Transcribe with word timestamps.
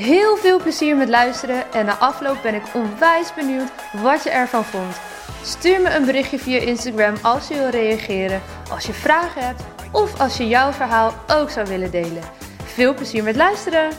Heel 0.00 0.36
veel 0.36 0.60
plezier 0.60 0.96
met 0.96 1.08
luisteren 1.08 1.72
en 1.72 1.86
na 1.86 1.96
afloop 1.96 2.42
ben 2.42 2.54
ik 2.54 2.62
onwijs 2.74 3.34
benieuwd 3.34 3.70
wat 4.02 4.22
je 4.22 4.30
ervan 4.30 4.64
vond. 4.64 5.00
Stuur 5.42 5.80
me 5.80 5.94
een 5.94 6.04
berichtje 6.04 6.38
via 6.38 6.58
Instagram 6.58 7.14
als 7.22 7.48
je 7.48 7.54
wil 7.54 7.68
reageren, 7.68 8.42
als 8.70 8.86
je 8.86 8.92
vragen 8.92 9.46
hebt 9.46 9.62
of 9.92 10.20
als 10.20 10.36
je 10.36 10.48
jouw 10.48 10.72
verhaal 10.72 11.14
ook 11.26 11.50
zou 11.50 11.66
willen 11.66 11.90
delen. 11.90 12.22
Veel 12.64 12.94
plezier 12.94 13.22
met 13.22 13.36
luisteren! 13.36 13.90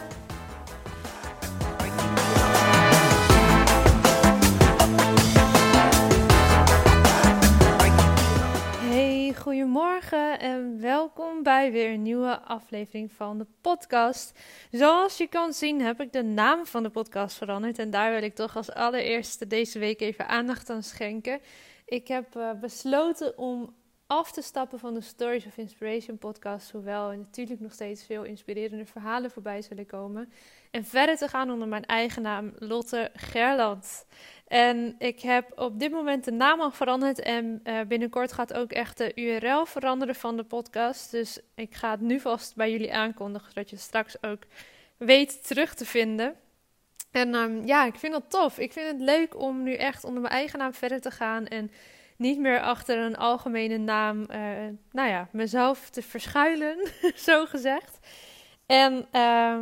Hey, 8.90 9.34
goedemorgen 9.42 10.40
en 10.40 10.78
welkom 10.80 10.91
bij 11.44 11.72
weer 11.72 11.94
een 11.94 12.02
nieuwe 12.02 12.40
aflevering 12.40 13.12
van 13.12 13.38
de 13.38 13.46
podcast. 13.62 14.40
Zoals 14.72 15.18
je 15.18 15.28
kan 15.28 15.54
zien 15.54 15.82
heb 15.82 16.02
ik 16.02 16.12
de 16.12 16.24
naam 16.24 16.66
van 16.66 16.84
de 16.84 16.90
podcast 16.90 17.38
veranderd 17.38 17.80
en 17.80 17.90
daar 17.90 18.12
wil 18.12 18.24
ik 18.24 18.36
toch 18.36 18.56
als 18.56 18.72
allereerste 18.72 19.48
deze 19.48 19.80
week 19.80 20.02
even 20.02 20.28
aandacht 20.28 20.70
aan 20.70 20.84
schenken. 20.84 21.40
Ik 21.86 22.08
heb 22.08 22.36
uh, 22.36 22.52
besloten 22.54 23.38
om 23.38 23.76
af 24.12 24.32
te 24.32 24.42
stappen 24.42 24.80
van 24.80 24.94
de 24.94 25.02
Stories 25.02 25.46
of 25.46 25.58
Inspiration 25.58 26.18
podcast, 26.18 26.72
hoewel 26.72 27.12
natuurlijk 27.12 27.60
nog 27.60 27.72
steeds 27.72 28.06
veel 28.06 28.24
inspirerende 28.24 28.86
verhalen 28.86 29.32
voorbij 29.32 29.62
zullen 29.62 29.86
komen. 29.86 30.32
En 30.72 30.86
verder 30.86 31.18
te 31.18 31.28
gaan 31.28 31.52
onder 31.52 31.68
mijn 31.68 31.86
eigen 31.86 32.22
naam, 32.22 32.54
Lotte 32.58 33.12
Gerland. 33.14 34.06
En 34.48 34.96
ik 34.98 35.20
heb 35.20 35.60
op 35.60 35.80
dit 35.80 35.92
moment 35.92 36.24
de 36.24 36.32
naam 36.32 36.62
al 36.62 36.72
veranderd 36.72 37.20
en 37.20 37.62
uh, 37.64 37.80
binnenkort 37.88 38.34
gaat 38.34 38.54
ook 38.54 38.72
echt 38.72 38.98
de 38.98 39.12
URL 39.16 39.66
veranderen 39.66 40.16
van 40.16 40.38
de 40.38 40.44
podcast. 40.44 41.12
Dus 41.12 41.40
ik 41.56 41.76
ga 41.76 41.92
het 41.92 42.02
nu 42.02 42.20
vast 42.20 42.56
bij 42.56 42.72
jullie 42.72 42.94
aankondigen, 42.94 43.48
zodat 43.48 43.70
je 43.70 43.78
straks 43.78 44.24
ook 44.24 44.44
weet 44.98 45.48
terug 45.48 45.74
te 45.74 45.86
vinden. 45.86 46.36
En 47.12 47.36
um, 47.36 47.66
ja, 47.66 47.86
ik 47.86 47.96
vind 47.96 48.14
dat 48.14 48.30
tof. 48.30 48.60
Ik 48.60 48.74
vind 48.74 48.88
het 48.88 49.02
leuk 49.02 49.40
om 49.40 49.64
nu 49.64 49.74
echt 49.74 50.04
onder 50.04 50.22
mijn 50.22 50.34
eigen 50.34 50.60
naam 50.60 50.74
verder 50.74 51.02
te 51.02 51.12
gaan 51.12 51.48
en 51.48 51.72
niet 52.22 52.40
meer 52.40 52.62
achter 52.62 52.98
een 52.98 53.18
algemene 53.18 53.78
naam, 53.78 54.20
uh, 54.20 54.38
nou 54.92 55.10
ja, 55.10 55.28
mezelf 55.32 55.90
te 55.90 56.02
verschuilen, 56.02 56.88
zo 57.28 57.46
gezegd. 57.46 58.00
En 58.66 58.94
uh, 59.12 59.58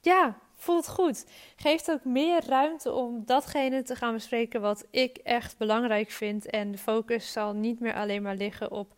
ja, 0.00 0.38
voelt 0.56 0.88
goed. 0.88 1.26
Geeft 1.56 1.90
ook 1.90 2.04
meer 2.04 2.44
ruimte 2.46 2.92
om 2.92 3.22
datgene 3.24 3.82
te 3.82 3.96
gaan 3.96 4.12
bespreken 4.12 4.60
wat 4.60 4.86
ik 4.90 5.16
echt 5.16 5.58
belangrijk 5.58 6.10
vind. 6.10 6.46
En 6.46 6.70
de 6.70 6.78
focus 6.78 7.32
zal 7.32 7.52
niet 7.52 7.80
meer 7.80 7.94
alleen 7.94 8.22
maar 8.22 8.36
liggen 8.36 8.70
op 8.70 8.94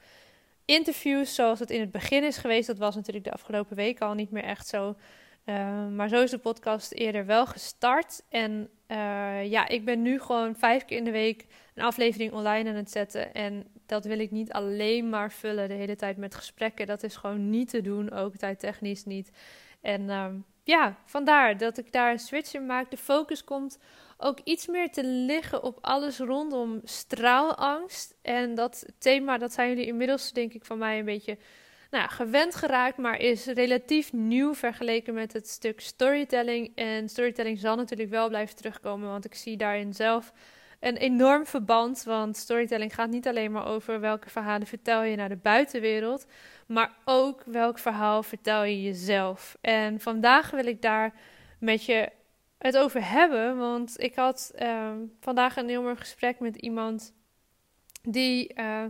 interviews 0.64 1.34
zoals 1.34 1.58
het 1.58 1.70
in 1.70 1.80
het 1.80 1.90
begin 1.90 2.24
is 2.24 2.36
geweest. 2.36 2.66
Dat 2.66 2.78
was 2.78 2.94
natuurlijk 2.94 3.24
de 3.24 3.32
afgelopen 3.32 3.76
week 3.76 4.00
al 4.00 4.14
niet 4.14 4.30
meer 4.30 4.44
echt 4.44 4.66
zo. 4.66 4.96
Uh, 5.46 5.86
maar 5.88 6.08
zo 6.08 6.22
is 6.22 6.30
de 6.30 6.38
podcast 6.38 6.92
eerder 6.92 7.26
wel 7.26 7.46
gestart. 7.46 8.22
En 8.28 8.70
uh, 8.88 9.50
ja, 9.50 9.68
ik 9.68 9.84
ben 9.84 10.02
nu 10.02 10.20
gewoon 10.20 10.56
vijf 10.56 10.84
keer 10.84 10.96
in 10.96 11.04
de 11.04 11.10
week 11.10 11.46
een 11.74 11.82
aflevering 11.82 12.32
online 12.32 12.68
aan 12.68 12.76
het 12.76 12.90
zetten. 12.90 13.34
En 13.34 13.66
dat 13.86 14.04
wil 14.04 14.18
ik 14.18 14.30
niet 14.30 14.52
alleen 14.52 15.08
maar 15.08 15.32
vullen 15.32 15.68
de 15.68 15.74
hele 15.74 15.96
tijd 15.96 16.16
met 16.16 16.34
gesprekken. 16.34 16.86
Dat 16.86 17.02
is 17.02 17.16
gewoon 17.16 17.50
niet 17.50 17.68
te 17.68 17.80
doen, 17.80 18.12
ook 18.12 18.36
tijdtechnisch 18.36 19.04
niet. 19.04 19.30
En 19.80 20.02
uh, 20.02 20.26
ja, 20.62 20.96
vandaar 21.04 21.58
dat 21.58 21.78
ik 21.78 21.92
daar 21.92 22.10
een 22.10 22.18
switch 22.18 22.54
in 22.54 22.66
maak. 22.66 22.90
De 22.90 22.96
focus 22.96 23.44
komt 23.44 23.78
ook 24.18 24.38
iets 24.44 24.66
meer 24.66 24.90
te 24.90 25.04
liggen 25.04 25.62
op 25.62 25.78
alles 25.80 26.18
rondom 26.18 26.80
straalangst. 26.84 28.14
En 28.22 28.54
dat 28.54 28.86
thema, 28.98 29.38
dat 29.38 29.52
zijn 29.52 29.68
jullie 29.68 29.86
inmiddels 29.86 30.32
denk 30.32 30.52
ik 30.52 30.64
van 30.64 30.78
mij 30.78 30.98
een 30.98 31.04
beetje 31.04 31.38
nou 31.90 32.08
gewend 32.08 32.54
geraakt, 32.54 32.96
maar 32.96 33.20
is 33.20 33.46
relatief 33.46 34.12
nieuw 34.12 34.54
vergeleken 34.54 35.14
met 35.14 35.32
het 35.32 35.48
stuk 35.48 35.80
storytelling. 35.80 36.72
En 36.74 37.08
storytelling 37.08 37.58
zal 37.58 37.76
natuurlijk 37.76 38.10
wel 38.10 38.28
blijven 38.28 38.56
terugkomen, 38.56 39.08
want 39.08 39.24
ik 39.24 39.34
zie 39.34 39.56
daarin 39.56 39.94
zelf 39.94 40.32
een 40.80 40.96
enorm 40.96 41.46
verband. 41.46 42.02
Want 42.02 42.36
storytelling 42.36 42.94
gaat 42.94 43.10
niet 43.10 43.28
alleen 43.28 43.52
maar 43.52 43.66
over 43.66 44.00
welke 44.00 44.30
verhalen 44.30 44.66
vertel 44.66 45.02
je 45.02 45.16
naar 45.16 45.28
de 45.28 45.36
buitenwereld, 45.36 46.26
maar 46.66 46.96
ook 47.04 47.42
welk 47.44 47.78
verhaal 47.78 48.22
vertel 48.22 48.64
je 48.64 48.82
jezelf. 48.82 49.56
En 49.60 50.00
vandaag 50.00 50.50
wil 50.50 50.66
ik 50.66 50.82
daar 50.82 51.14
met 51.58 51.84
je 51.84 52.08
het 52.58 52.76
over 52.76 53.10
hebben, 53.10 53.58
want 53.58 54.00
ik 54.00 54.14
had 54.14 54.52
uh, 54.58 54.92
vandaag 55.20 55.56
een 55.56 55.68
heel 55.68 55.82
mooi 55.82 55.96
gesprek 55.96 56.40
met 56.40 56.56
iemand 56.56 57.14
die. 58.02 58.54
Uh, 58.58 58.84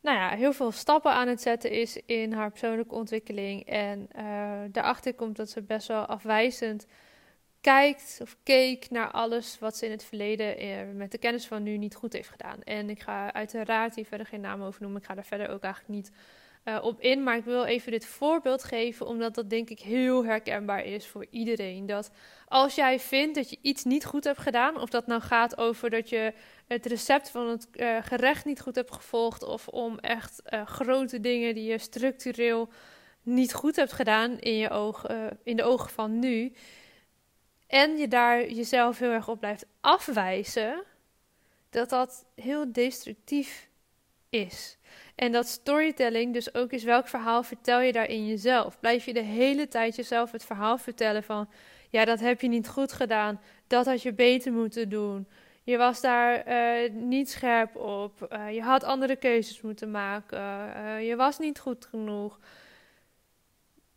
nou 0.00 0.16
ja, 0.16 0.28
heel 0.28 0.52
veel 0.52 0.72
stappen 0.72 1.12
aan 1.12 1.28
het 1.28 1.40
zetten 1.40 1.70
is 1.70 2.00
in 2.06 2.32
haar 2.32 2.50
persoonlijke 2.50 2.94
ontwikkeling. 2.94 3.66
En 3.66 4.08
uh, 4.16 4.60
daarachter 4.70 5.14
komt 5.14 5.36
dat 5.36 5.50
ze 5.50 5.62
best 5.62 5.88
wel 5.88 6.06
afwijzend 6.06 6.86
kijkt 7.60 8.18
of 8.22 8.36
keek 8.42 8.90
naar 8.90 9.10
alles 9.10 9.58
wat 9.58 9.76
ze 9.76 9.84
in 9.84 9.90
het 9.90 10.04
verleden 10.04 10.64
uh, 10.64 10.94
met 10.94 11.10
de 11.10 11.18
kennis 11.18 11.46
van 11.46 11.62
nu 11.62 11.76
niet 11.76 11.94
goed 11.94 12.12
heeft 12.12 12.28
gedaan. 12.28 12.62
En 12.62 12.90
ik 12.90 13.00
ga 13.00 13.32
uiteraard 13.32 13.94
hier 13.94 14.06
verder 14.06 14.26
geen 14.26 14.40
naam 14.40 14.62
over 14.62 14.82
noemen. 14.82 15.00
Ik 15.00 15.06
ga 15.06 15.14
daar 15.14 15.24
verder 15.24 15.48
ook 15.48 15.62
eigenlijk 15.62 15.94
niet 15.94 16.12
uh, 16.64 16.78
op 16.82 17.00
in. 17.00 17.22
Maar 17.22 17.36
ik 17.36 17.44
wil 17.44 17.64
even 17.64 17.92
dit 17.92 18.06
voorbeeld 18.06 18.64
geven, 18.64 19.06
omdat 19.06 19.34
dat 19.34 19.50
denk 19.50 19.70
ik 19.70 19.80
heel 19.80 20.24
herkenbaar 20.24 20.84
is 20.84 21.06
voor 21.06 21.26
iedereen. 21.30 21.86
Dat 21.86 22.10
als 22.46 22.74
jij 22.74 23.00
vindt 23.00 23.34
dat 23.34 23.50
je 23.50 23.58
iets 23.62 23.84
niet 23.84 24.04
goed 24.04 24.24
hebt 24.24 24.38
gedaan, 24.38 24.80
of 24.80 24.90
dat 24.90 25.06
nou 25.06 25.20
gaat 25.20 25.58
over 25.58 25.90
dat 25.90 26.08
je 26.08 26.32
het 26.66 26.86
recept 26.86 27.30
van 27.30 27.48
het 27.48 27.68
uh, 27.72 27.96
gerecht 28.02 28.44
niet 28.44 28.60
goed 28.60 28.74
hebt 28.74 28.92
gevolgd, 28.92 29.42
of 29.42 29.68
om 29.68 29.98
echt 29.98 30.42
uh, 30.50 30.66
grote 30.66 31.20
dingen 31.20 31.54
die 31.54 31.70
je 31.70 31.78
structureel 31.78 32.68
niet 33.22 33.54
goed 33.54 33.76
hebt 33.76 33.92
gedaan 33.92 34.38
in, 34.38 34.56
je 34.56 34.70
ogen, 34.70 35.38
in 35.42 35.56
de 35.56 35.62
ogen 35.62 35.90
van 35.90 36.18
nu, 36.18 36.52
en 37.66 37.96
je 37.96 38.08
daar 38.08 38.50
jezelf 38.50 38.98
heel 38.98 39.10
erg 39.10 39.28
op 39.28 39.38
blijft 39.38 39.66
afwijzen, 39.80 40.84
dat 41.70 41.88
dat 41.88 42.24
heel 42.34 42.72
destructief 42.72 43.68
is. 44.30 44.77
En 45.18 45.32
dat 45.32 45.46
storytelling 45.46 46.32
dus 46.32 46.54
ook 46.54 46.72
is 46.72 46.84
welk 46.84 47.08
verhaal 47.08 47.42
vertel 47.42 47.80
je 47.80 47.92
daar 47.92 48.08
in 48.08 48.26
jezelf. 48.26 48.80
Blijf 48.80 49.04
je 49.04 49.12
de 49.12 49.22
hele 49.22 49.68
tijd 49.68 49.96
jezelf 49.96 50.32
het 50.32 50.44
verhaal 50.44 50.78
vertellen 50.78 51.22
van, 51.22 51.48
ja, 51.90 52.04
dat 52.04 52.20
heb 52.20 52.40
je 52.40 52.48
niet 52.48 52.68
goed 52.68 52.92
gedaan, 52.92 53.40
dat 53.66 53.86
had 53.86 54.02
je 54.02 54.12
beter 54.12 54.52
moeten 54.52 54.88
doen. 54.88 55.28
Je 55.62 55.76
was 55.76 56.00
daar 56.00 56.48
uh, 56.48 56.90
niet 56.92 57.30
scherp 57.30 57.76
op. 57.76 58.28
Uh, 58.32 58.54
je 58.54 58.62
had 58.62 58.84
andere 58.84 59.16
keuzes 59.16 59.60
moeten 59.60 59.90
maken. 59.90 60.38
Uh, 60.38 61.08
je 61.08 61.16
was 61.16 61.38
niet 61.38 61.58
goed 61.58 61.86
genoeg. 61.86 62.38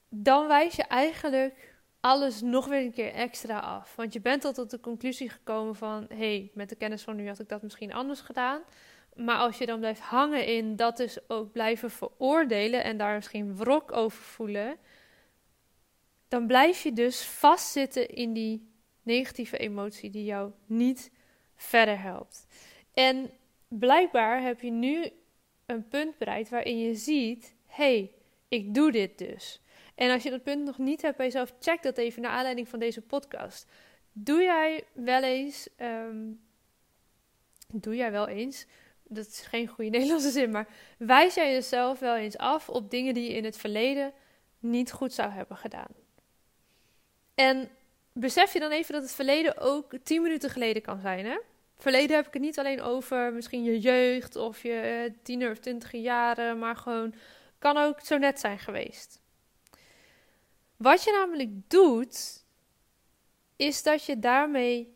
Dan 0.09 0.47
wijs 0.47 0.75
je 0.75 0.83
eigenlijk 0.83 1.75
alles 1.99 2.41
nog 2.41 2.67
weer 2.67 2.81
een 2.81 2.93
keer 2.93 3.13
extra 3.13 3.59
af. 3.59 3.95
Want 3.95 4.13
je 4.13 4.21
bent 4.21 4.45
al 4.45 4.53
tot 4.53 4.69
de 4.69 4.79
conclusie 4.79 5.29
gekomen 5.29 5.75
van: 5.75 6.05
hé, 6.09 6.15
hey, 6.15 6.51
met 6.53 6.69
de 6.69 6.75
kennis 6.75 7.03
van 7.03 7.15
nu 7.15 7.27
had 7.27 7.39
ik 7.39 7.49
dat 7.49 7.61
misschien 7.61 7.93
anders 7.93 8.21
gedaan. 8.21 8.61
Maar 9.23 9.37
als 9.37 9.57
je 9.57 9.65
dan 9.65 9.79
blijft 9.79 9.99
hangen 9.99 10.45
in 10.45 10.75
dat 10.75 10.97
dus 10.97 11.29
ook 11.29 11.51
blijven 11.51 11.91
veroordelen 11.91 12.83
en 12.83 12.97
daar 12.97 13.15
misschien 13.15 13.55
wrok 13.55 13.91
over 13.91 14.23
voelen, 14.23 14.77
dan 16.27 16.47
blijf 16.47 16.83
je 16.83 16.93
dus 16.93 17.23
vastzitten 17.23 18.09
in 18.09 18.33
die 18.33 18.71
negatieve 19.03 19.57
emotie 19.57 20.09
die 20.09 20.23
jou 20.23 20.51
niet 20.65 21.11
verder 21.55 22.01
helpt. 22.01 22.47
En 22.93 23.29
blijkbaar 23.67 24.41
heb 24.41 24.61
je 24.61 24.71
nu 24.71 25.11
een 25.65 25.87
punt 25.87 26.17
bereikt 26.17 26.49
waarin 26.49 26.79
je 26.79 26.95
ziet: 26.95 27.55
hé, 27.65 27.83
hey, 27.83 28.11
ik 28.47 28.73
doe 28.73 28.91
dit 28.91 29.17
dus. 29.17 29.61
En 29.95 30.11
als 30.11 30.23
je 30.23 30.29
dat 30.29 30.43
punt 30.43 30.65
nog 30.65 30.77
niet 30.77 31.01
hebt 31.01 31.17
bij 31.17 31.25
jezelf, 31.25 31.53
check 31.59 31.83
dat 31.83 31.97
even 31.97 32.21
naar 32.21 32.31
aanleiding 32.31 32.67
van 32.67 32.79
deze 32.79 33.01
podcast. 33.01 33.67
Doe 34.11 34.41
jij 34.41 34.83
wel 34.93 35.23
eens, 35.23 35.69
um, 35.77 36.41
doe 37.67 37.95
jij 37.95 38.11
wel 38.11 38.27
eens 38.27 38.67
dat 39.13 39.27
is 39.27 39.39
geen 39.39 39.67
goede 39.67 39.89
Nederlandse 39.97 40.29
zin, 40.29 40.51
maar 40.51 40.67
wijs 40.97 41.33
jij 41.33 41.51
jezelf 41.51 41.99
wel 41.99 42.15
eens 42.15 42.37
af 42.37 42.69
op 42.69 42.89
dingen 42.89 43.13
die 43.13 43.23
je 43.23 43.35
in 43.35 43.43
het 43.43 43.57
verleden 43.57 44.13
niet 44.59 44.91
goed 44.91 45.13
zou 45.13 45.31
hebben 45.31 45.57
gedaan. 45.57 45.91
En 47.35 47.69
besef 48.13 48.53
je 48.53 48.59
dan 48.59 48.71
even 48.71 48.93
dat 48.93 49.03
het 49.03 49.11
verleden 49.11 49.57
ook 49.57 49.93
tien 50.03 50.21
minuten 50.21 50.49
geleden 50.49 50.81
kan 50.81 50.99
zijn, 50.99 51.25
hè? 51.25 51.37
Verleden 51.77 52.15
heb 52.15 52.27
ik 52.27 52.33
het 52.33 52.41
niet 52.41 52.59
alleen 52.59 52.81
over 52.81 53.33
misschien 53.33 53.63
je 53.63 53.79
jeugd 53.79 54.35
of 54.35 54.63
je 54.63 54.73
eh, 54.73 55.13
tiener 55.23 55.51
of 55.51 55.57
twintig 55.57 55.91
jaren, 55.91 56.59
maar 56.59 56.75
gewoon 56.75 57.13
kan 57.59 57.77
ook 57.77 57.99
zo 57.99 58.17
net 58.17 58.39
zijn 58.39 58.59
geweest. 58.59 59.21
Wat 60.77 61.03
je 61.03 61.11
namelijk 61.11 61.69
doet, 61.69 62.45
is 63.55 63.83
dat 63.83 64.05
je 64.05 64.19
daarmee 64.19 64.95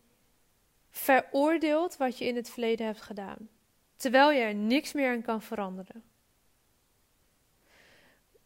veroordeelt 0.89 1.97
wat 1.97 2.17
je 2.17 2.25
in 2.25 2.35
het 2.35 2.49
verleden 2.49 2.85
hebt 2.85 3.01
gedaan, 3.01 3.49
terwijl 3.95 4.31
je 4.31 4.39
er 4.39 4.55
niks 4.55 4.93
meer 4.93 5.09
aan 5.09 5.21
kan 5.21 5.41
veranderen. 5.41 6.03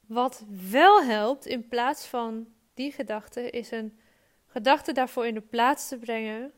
Wat 0.06 0.46
wel 0.70 1.04
helpt 1.04 1.46
in 1.46 1.68
plaats 1.68 2.06
van 2.06 2.54
die 2.74 2.92
gedachte, 2.92 3.50
is 3.50 3.72
een 3.72 4.00
gedachte 4.48 4.92
daarvoor 4.92 5.28
in 5.28 5.34
de 5.34 5.42
plaats 5.42 5.88
te 5.88 5.98
brengen, 5.98 6.52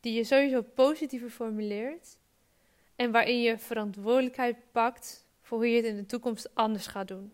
die 0.00 0.12
je 0.12 0.24
sowieso 0.24 0.62
positiever 0.62 1.30
formuleert 1.30 2.18
en 2.96 3.10
waarin 3.10 3.40
je 3.40 3.58
verantwoordelijkheid 3.58 4.56
pakt 4.72 5.26
voor 5.40 5.58
hoe 5.58 5.68
je 5.68 5.76
het 5.76 5.84
in 5.84 5.96
de 5.96 6.06
toekomst 6.06 6.54
anders 6.54 6.86
gaat 6.86 7.08
doen. 7.08 7.32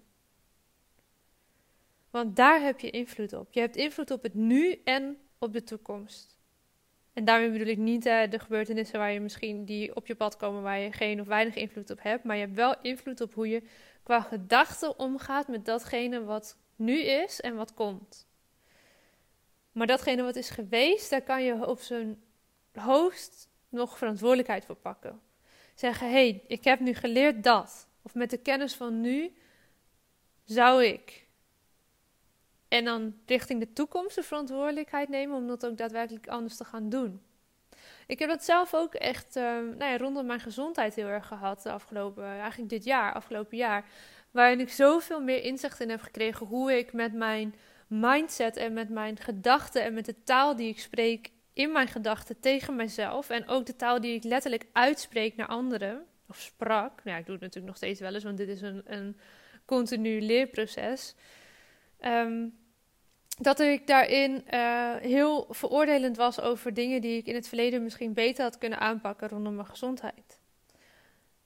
Want 2.10 2.36
daar 2.36 2.60
heb 2.60 2.80
je 2.80 2.90
invloed 2.90 3.32
op. 3.32 3.52
Je 3.52 3.60
hebt 3.60 3.76
invloed 3.76 4.10
op 4.10 4.22
het 4.22 4.34
nu 4.34 4.80
en 4.84 5.18
op 5.38 5.52
de 5.52 5.62
toekomst. 5.62 6.35
En 7.16 7.24
daarmee 7.24 7.50
bedoel 7.50 7.66
ik 7.66 7.78
niet 7.78 8.06
uh, 8.06 8.30
de 8.30 8.38
gebeurtenissen 8.38 8.98
waar 8.98 9.12
je 9.12 9.20
misschien 9.20 9.64
die 9.64 9.96
op 9.96 10.06
je 10.06 10.14
pad 10.14 10.36
komen 10.36 10.62
waar 10.62 10.78
je 10.78 10.92
geen 10.92 11.20
of 11.20 11.26
weinig 11.26 11.54
invloed 11.54 11.90
op 11.90 12.02
hebt, 12.02 12.24
maar 12.24 12.36
je 12.36 12.42
hebt 12.42 12.54
wel 12.54 12.74
invloed 12.82 13.20
op 13.20 13.34
hoe 13.34 13.48
je 13.48 13.62
qua 14.02 14.20
gedachten 14.20 14.98
omgaat 14.98 15.48
met 15.48 15.64
datgene 15.64 16.24
wat 16.24 16.58
nu 16.76 17.00
is 17.00 17.40
en 17.40 17.56
wat 17.56 17.74
komt. 17.74 18.26
Maar 19.72 19.86
datgene 19.86 20.22
wat 20.22 20.36
is 20.36 20.50
geweest, 20.50 21.10
daar 21.10 21.22
kan 21.22 21.42
je 21.42 21.66
op 21.66 21.80
zijn 21.80 22.22
hoogst 22.72 23.48
nog 23.68 23.98
verantwoordelijkheid 23.98 24.64
voor 24.64 24.76
pakken. 24.76 25.20
Zeggen: 25.74 26.06
hé, 26.06 26.12
hey, 26.12 26.42
ik 26.46 26.64
heb 26.64 26.80
nu 26.80 26.94
geleerd 26.94 27.44
dat. 27.44 27.88
Of 28.02 28.14
met 28.14 28.30
de 28.30 28.38
kennis 28.38 28.74
van 28.74 29.00
nu 29.00 29.36
zou 30.44 30.84
ik. 30.84 31.25
En 32.68 32.84
dan 32.84 33.14
richting 33.26 33.60
de 33.60 33.72
toekomst 33.72 34.14
de 34.14 34.22
verantwoordelijkheid 34.22 35.08
nemen 35.08 35.36
om 35.36 35.46
dat 35.46 35.66
ook 35.66 35.76
daadwerkelijk 35.76 36.28
anders 36.28 36.56
te 36.56 36.64
gaan 36.64 36.88
doen. 36.88 37.20
Ik 38.06 38.18
heb 38.18 38.28
dat 38.28 38.44
zelf 38.44 38.74
ook 38.74 38.94
echt 38.94 39.36
uh, 39.36 39.42
nou 39.44 39.84
ja, 39.84 39.96
rondom 39.96 40.26
mijn 40.26 40.40
gezondheid 40.40 40.94
heel 40.94 41.06
erg 41.06 41.26
gehad 41.26 41.62
de 41.62 41.70
afgelopen, 41.70 42.24
eigenlijk 42.24 42.70
dit 42.70 42.84
jaar, 42.84 43.12
afgelopen 43.12 43.56
jaar. 43.56 43.84
Waarin 44.30 44.60
ik 44.60 44.68
zoveel 44.68 45.20
meer 45.20 45.42
inzicht 45.42 45.80
in 45.80 45.90
heb 45.90 46.00
gekregen 46.00 46.46
hoe 46.46 46.78
ik 46.78 46.92
met 46.92 47.12
mijn 47.12 47.54
mindset 47.86 48.56
en 48.56 48.72
met 48.72 48.88
mijn 48.88 49.18
gedachten 49.18 49.82
en 49.82 49.94
met 49.94 50.04
de 50.04 50.22
taal 50.22 50.56
die 50.56 50.68
ik 50.68 50.78
spreek 50.78 51.30
in 51.52 51.72
mijn 51.72 51.88
gedachten 51.88 52.40
tegen 52.40 52.76
mezelf. 52.76 53.30
En 53.30 53.48
ook 53.48 53.66
de 53.66 53.76
taal 53.76 54.00
die 54.00 54.14
ik 54.14 54.24
letterlijk 54.24 54.66
uitspreek 54.72 55.36
naar 55.36 55.46
anderen, 55.46 56.06
of 56.28 56.40
sprak. 56.40 57.04
Nou 57.04 57.18
ik 57.18 57.24
doe 57.24 57.34
het 57.34 57.42
natuurlijk 57.42 57.66
nog 57.66 57.76
steeds 57.76 58.00
wel 58.00 58.14
eens, 58.14 58.24
want 58.24 58.36
dit 58.36 58.48
is 58.48 58.60
een, 58.60 58.82
een 58.84 59.16
continu 59.64 60.20
leerproces. 60.20 61.14
Um, 62.06 62.64
dat 63.38 63.60
ik 63.60 63.86
daarin 63.86 64.44
uh, 64.54 64.94
heel 64.94 65.46
veroordelend 65.50 66.16
was 66.16 66.40
over 66.40 66.74
dingen 66.74 67.00
die 67.00 67.16
ik 67.16 67.26
in 67.26 67.34
het 67.34 67.48
verleden 67.48 67.82
misschien 67.82 68.12
beter 68.12 68.44
had 68.44 68.58
kunnen 68.58 68.78
aanpakken 68.78 69.28
rondom 69.28 69.54
mijn 69.54 69.66
gezondheid. 69.66 70.38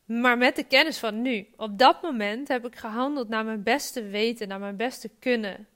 Maar 0.04 0.38
met 0.38 0.56
de 0.56 0.64
kennis 0.64 0.98
van 0.98 1.22
nu, 1.22 1.46
op 1.56 1.78
dat 1.78 2.02
moment 2.02 2.48
heb 2.48 2.66
ik 2.66 2.76
gehandeld 2.76 3.28
naar 3.28 3.44
mijn 3.44 3.62
beste 3.62 4.02
weten, 4.02 4.48
naar 4.48 4.58
mijn 4.58 4.76
beste 4.76 5.10
kunnen. 5.18 5.68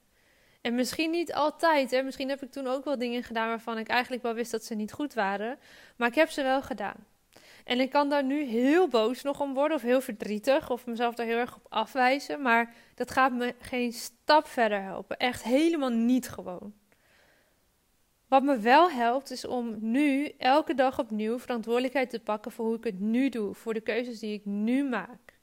En 0.61 0.75
misschien 0.75 1.11
niet 1.11 1.33
altijd, 1.33 1.91
hè? 1.91 2.03
misschien 2.03 2.29
heb 2.29 2.43
ik 2.43 2.51
toen 2.51 2.67
ook 2.67 2.85
wel 2.85 2.99
dingen 2.99 3.23
gedaan 3.23 3.49
waarvan 3.49 3.79
ik 3.79 3.89
eigenlijk 3.89 4.23
wel 4.23 4.35
wist 4.35 4.51
dat 4.51 4.65
ze 4.65 4.75
niet 4.75 4.93
goed 4.93 5.15
waren, 5.15 5.59
maar 5.97 6.09
ik 6.09 6.15
heb 6.15 6.31
ze 6.31 6.43
wel 6.43 6.63
gedaan. 6.63 7.07
En 7.65 7.81
ik 7.81 7.91
kan 7.91 8.09
daar 8.09 8.25
nu 8.25 8.43
heel 8.43 8.89
boos 8.89 9.23
nog 9.23 9.41
om 9.41 9.55
worden, 9.55 9.77
of 9.77 9.83
heel 9.83 10.01
verdrietig, 10.01 10.71
of 10.71 10.87
mezelf 10.87 11.15
daar 11.15 11.27
heel 11.27 11.39
erg 11.39 11.57
op 11.57 11.67
afwijzen. 11.69 12.43
Maar 12.43 12.75
dat 12.95 13.11
gaat 13.11 13.33
me 13.33 13.55
geen 13.59 13.93
stap 13.93 14.47
verder 14.47 14.83
helpen. 14.83 15.17
Echt 15.17 15.43
helemaal 15.43 15.91
niet 15.91 16.29
gewoon. 16.29 16.75
Wat 18.29 18.43
me 18.43 18.59
wel 18.59 18.91
helpt, 18.91 19.31
is 19.31 19.47
om 19.47 19.77
nu 19.81 20.29
elke 20.39 20.75
dag 20.75 20.99
opnieuw 20.99 21.39
verantwoordelijkheid 21.39 22.11
te 22.11 22.21
pakken 22.21 22.53
voor 22.53 22.67
hoe 22.67 22.77
ik 22.77 22.85
het 22.85 23.01
nu 23.01 23.29
doe, 23.29 23.55
voor 23.55 23.75
de 23.75 23.81
keuzes 23.81 24.19
die 24.19 24.33
ik 24.33 24.45
nu 24.45 24.85
maak. 24.85 25.39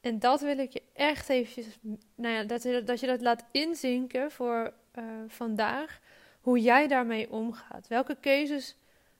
En 0.00 0.18
dat 0.18 0.40
wil 0.40 0.58
ik 0.58 0.72
je 0.72 0.82
echt 0.92 1.28
eventjes, 1.28 1.78
nou 2.14 2.34
ja, 2.34 2.44
dat, 2.44 2.62
je, 2.62 2.82
dat 2.82 3.00
je 3.00 3.06
dat 3.06 3.20
laat 3.20 3.44
inzinken 3.50 4.30
voor 4.30 4.72
uh, 4.98 5.04
vandaag 5.26 6.00
hoe 6.48 6.60
jij 6.60 6.86
daarmee 6.86 7.30
omgaat. 7.30 7.88
Welke 7.88 8.16
keuzes 8.20 8.76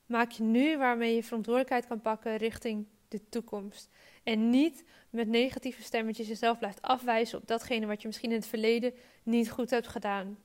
maak 0.07 0.31
je 0.31 0.43
nu 0.43 0.79
waarmee 0.79 1.15
je 1.15 1.23
verantwoordelijkheid 1.23 1.87
kan 1.87 2.01
pakken 2.01 2.37
richting 2.37 2.87
de 3.09 3.29
toekomst? 3.29 3.91
En 4.23 4.51
niet 4.51 4.85
met 5.11 5.29
negatieve 5.29 5.83
stemmetjes 5.83 6.29
jezelf 6.29 6.59
blijft 6.59 6.83
afwijzen 6.83 7.39
op 7.39 7.47
datgene 7.47 7.87
wat 7.87 8.01
je 8.01 8.07
misschien 8.07 8.31
in 8.31 8.37
het 8.37 8.47
verleden 8.47 8.95
niet 9.23 9.51
goed 9.51 9.71
hebt 9.71 9.89
gedaan. 9.89 10.39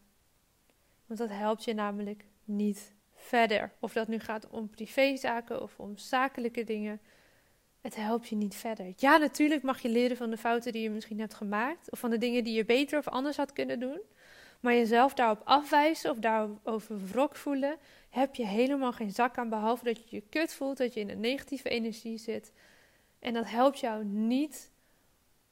Want 1.05 1.19
dat 1.19 1.29
helpt 1.29 1.63
je 1.63 1.73
namelijk 1.73 2.25
niet 2.43 2.93
verder. 3.15 3.71
Of 3.79 3.93
dat 3.93 4.07
nu 4.07 4.19
gaat 4.19 4.49
om 4.49 4.69
privézaken 4.69 5.61
of 5.61 5.79
om 5.79 5.97
zakelijke 5.97 6.63
dingen. 6.63 7.01
Het 7.81 7.95
helpt 7.95 8.27
je 8.27 8.35
niet 8.35 8.55
verder. 8.55 8.93
Ja, 8.95 9.17
natuurlijk 9.17 9.63
mag 9.63 9.81
je 9.81 9.89
leren 9.89 10.17
van 10.17 10.29
de 10.29 10.37
fouten 10.37 10.71
die 10.71 10.81
je 10.81 10.89
misschien 10.89 11.19
hebt 11.19 11.33
gemaakt. 11.33 11.91
Of 11.91 11.99
van 11.99 12.09
de 12.09 12.17
dingen 12.17 12.43
die 12.43 12.53
je 12.53 12.65
beter 12.65 12.97
of 12.99 13.07
anders 13.07 13.37
had 13.37 13.53
kunnen 13.53 13.79
doen. 13.79 14.01
Maar 14.63 14.73
jezelf 14.73 15.13
daarop 15.13 15.41
afwijzen 15.43 16.11
of 16.11 16.17
daarover 16.17 17.07
wrok 17.07 17.35
voelen, 17.35 17.77
heb 18.09 18.35
je 18.35 18.45
helemaal 18.45 18.91
geen 18.91 19.11
zak 19.11 19.37
aan. 19.37 19.49
Behalve 19.49 19.83
dat 19.83 19.97
je 19.97 20.15
je 20.15 20.23
kut 20.29 20.53
voelt, 20.53 20.77
dat 20.77 20.93
je 20.93 20.99
in 20.99 21.09
een 21.09 21.19
negatieve 21.19 21.69
energie 21.69 22.17
zit. 22.17 22.51
En 23.19 23.33
dat 23.33 23.49
helpt 23.49 23.79
jou 23.79 24.03
niet 24.05 24.71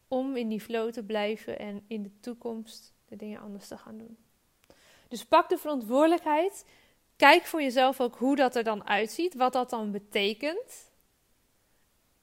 om 0.08 0.36
in 0.36 0.48
die 0.48 0.62
flow 0.62 0.92
te 0.92 1.04
blijven 1.04 1.60
en 1.60 1.84
in 1.88 2.04
de 2.04 2.20
toekomst 2.20 2.94
de 3.06 3.16
dingen 3.16 3.42
anders 3.42 3.68
te 3.68 3.78
gaan 3.78 3.98
doen. 3.98 4.18
Dus 5.08 5.26
pak 5.26 5.50
de 5.50 5.58
verantwoordelijkheid. 5.58 6.66
Kijk 7.16 7.44
voor 7.44 7.62
jezelf 7.62 8.02
ook 8.02 8.16
hoe 8.16 8.36
dat 8.36 8.56
er 8.56 8.64
dan 8.64 8.88
uitziet, 8.88 9.36
wat 9.36 9.54
dat 9.54 9.70
dan 9.70 9.92
betekent. 9.92 10.92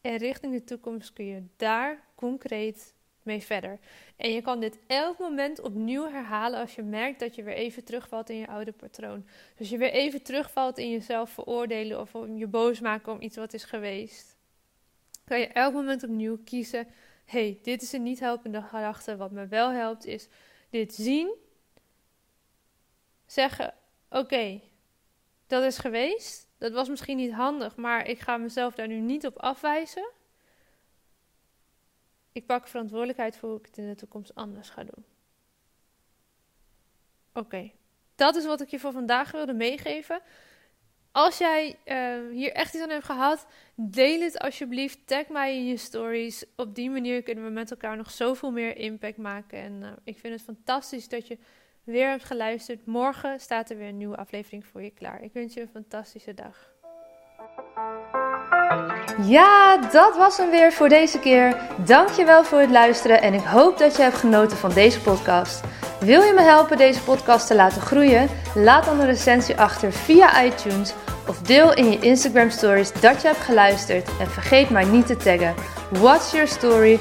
En 0.00 0.16
richting 0.16 0.52
de 0.52 0.64
toekomst 0.64 1.12
kun 1.12 1.24
je 1.24 1.46
daar 1.56 2.04
concreet 2.14 2.94
mee 3.28 3.42
verder. 3.42 3.78
En 4.16 4.32
je 4.32 4.42
kan 4.42 4.60
dit 4.60 4.78
elk 4.86 5.18
moment 5.18 5.60
opnieuw 5.60 6.10
herhalen 6.10 6.60
als 6.60 6.74
je 6.74 6.82
merkt 6.82 7.20
dat 7.20 7.34
je 7.34 7.42
weer 7.42 7.54
even 7.54 7.84
terugvalt 7.84 8.30
in 8.30 8.36
je 8.36 8.48
oude 8.48 8.72
patroon. 8.72 9.26
Dus 9.56 9.68
je 9.70 9.78
weer 9.78 9.90
even 9.90 10.22
terugvalt 10.22 10.78
in 10.78 10.90
jezelf 10.90 11.30
veroordelen 11.30 12.00
of 12.00 12.14
om 12.14 12.36
je 12.36 12.46
boos 12.46 12.80
maken 12.80 13.12
om 13.12 13.20
iets 13.20 13.36
wat 13.36 13.52
is 13.52 13.64
geweest. 13.64 14.36
Kan 15.24 15.40
je 15.40 15.46
elk 15.46 15.72
moment 15.72 16.02
opnieuw 16.02 16.38
kiezen: 16.44 16.88
hey, 17.24 17.58
dit 17.62 17.82
is 17.82 17.92
een 17.92 18.02
niet 18.02 18.20
helpende 18.20 18.62
gedachte. 18.62 19.16
Wat 19.16 19.30
me 19.30 19.46
wel 19.46 19.70
helpt 19.70 20.06
is 20.06 20.28
dit 20.70 20.94
zien. 20.94 21.34
Zeggen: 23.26 23.74
oké, 24.10 24.60
dat 25.46 25.62
is 25.62 25.78
geweest. 25.78 26.46
Dat 26.58 26.72
was 26.72 26.88
misschien 26.88 27.16
niet 27.16 27.32
handig, 27.32 27.76
maar 27.76 28.06
ik 28.06 28.20
ga 28.20 28.36
mezelf 28.36 28.74
daar 28.74 28.88
nu 28.88 29.00
niet 29.00 29.26
op 29.26 29.38
afwijzen. 29.38 30.10
Ik 32.38 32.46
pak 32.46 32.68
verantwoordelijkheid 32.68 33.36
voor 33.36 33.48
hoe 33.48 33.58
ik 33.58 33.66
het 33.66 33.78
in 33.78 33.88
de 33.88 33.94
toekomst 33.94 34.34
anders 34.34 34.70
ga 34.70 34.84
doen. 34.84 35.04
Oké, 37.32 37.70
dat 38.14 38.36
is 38.36 38.46
wat 38.46 38.60
ik 38.60 38.68
je 38.68 38.78
voor 38.78 38.92
vandaag 38.92 39.30
wilde 39.30 39.52
meegeven. 39.52 40.20
Als 41.12 41.38
jij 41.38 41.78
uh, 41.84 42.30
hier 42.34 42.52
echt 42.52 42.74
iets 42.74 42.82
aan 42.82 42.90
hebt 42.90 43.04
gehad, 43.04 43.46
deel 43.74 44.20
het 44.20 44.38
alsjeblieft. 44.38 45.06
Tag 45.06 45.28
mij 45.28 45.56
in 45.56 45.66
je 45.66 45.76
stories. 45.76 46.44
Op 46.56 46.74
die 46.74 46.90
manier 46.90 47.22
kunnen 47.22 47.44
we 47.44 47.50
met 47.50 47.70
elkaar 47.70 47.96
nog 47.96 48.10
zoveel 48.10 48.50
meer 48.50 48.76
impact 48.76 49.16
maken. 49.16 49.58
En 49.58 49.72
uh, 49.82 49.92
ik 50.04 50.18
vind 50.18 50.34
het 50.34 50.42
fantastisch 50.42 51.08
dat 51.08 51.26
je 51.26 51.38
weer 51.84 52.08
hebt 52.08 52.24
geluisterd. 52.24 52.86
Morgen 52.86 53.40
staat 53.40 53.70
er 53.70 53.76
weer 53.76 53.88
een 53.88 53.96
nieuwe 53.96 54.16
aflevering 54.16 54.66
voor 54.66 54.82
je 54.82 54.90
klaar. 54.90 55.22
Ik 55.22 55.32
wens 55.32 55.54
je 55.54 55.60
een 55.60 55.68
fantastische 55.68 56.34
dag. 56.34 56.76
Ja, 59.22 59.76
dat 59.92 60.16
was 60.16 60.36
hem 60.36 60.50
weer 60.50 60.72
voor 60.72 60.88
deze 60.88 61.18
keer. 61.18 61.56
Dankjewel 61.76 62.44
voor 62.44 62.60
het 62.60 62.70
luisteren 62.70 63.22
en 63.22 63.34
ik 63.34 63.44
hoop 63.44 63.78
dat 63.78 63.96
je 63.96 64.02
hebt 64.02 64.16
genoten 64.16 64.56
van 64.56 64.72
deze 64.72 65.00
podcast. 65.00 65.60
Wil 66.00 66.22
je 66.22 66.32
me 66.32 66.40
helpen 66.40 66.76
deze 66.76 67.02
podcast 67.02 67.46
te 67.46 67.54
laten 67.54 67.80
groeien? 67.80 68.28
Laat 68.54 68.84
dan 68.84 69.00
een 69.00 69.06
recensie 69.06 69.60
achter 69.60 69.92
via 69.92 70.44
iTunes 70.44 70.94
of 71.28 71.38
deel 71.38 71.74
in 71.74 71.90
je 71.90 71.98
Instagram 71.98 72.50
stories 72.50 72.92
dat 72.92 73.22
je 73.22 73.28
hebt 73.28 73.40
geluisterd 73.40 74.08
en 74.20 74.30
vergeet 74.30 74.70
mij 74.70 74.84
niet 74.84 75.06
te 75.06 75.16
taggen. 75.16 75.54
What's 75.90 76.32
your 76.32 76.48
story? 76.48 76.98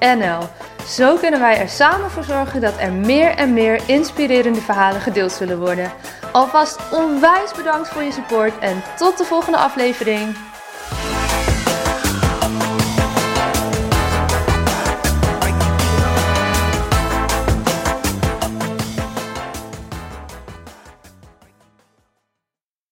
NL. 0.00 0.48
Zo 0.86 1.16
kunnen 1.16 1.40
wij 1.40 1.58
er 1.58 1.68
samen 1.68 2.10
voor 2.10 2.24
zorgen 2.24 2.60
dat 2.60 2.74
er 2.78 2.92
meer 2.92 3.34
en 3.36 3.52
meer 3.52 3.80
inspirerende 3.86 4.60
verhalen 4.60 5.00
gedeeld 5.00 5.32
zullen 5.32 5.58
worden. 5.58 5.92
Alvast 6.32 6.80
onwijs 6.90 7.52
bedankt 7.56 7.88
voor 7.88 8.02
je 8.02 8.12
support 8.12 8.58
en 8.58 8.82
tot 8.96 9.18
de 9.18 9.24
volgende 9.24 9.58
aflevering. 9.58 10.36